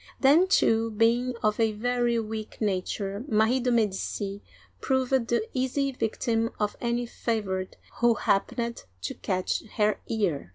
[0.19, 4.41] Then, too, being of a very weak nature, Marie de' Medici
[4.79, 10.49] proved the easy victim of any favorite who happened to catch her ear.